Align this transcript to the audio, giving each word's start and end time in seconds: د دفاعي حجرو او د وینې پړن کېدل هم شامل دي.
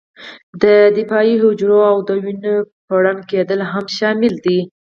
د 0.61 0.63
دفاعي 0.97 1.35
حجرو 1.43 1.79
او 1.91 1.97
د 2.07 2.09
وینې 2.23 2.55
پړن 2.87 3.17
کېدل 3.31 3.59
هم 3.71 3.85
شامل 3.97 4.33
دي. 4.45 4.59